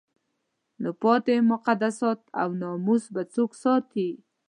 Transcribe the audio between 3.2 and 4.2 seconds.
څوک ساتي؟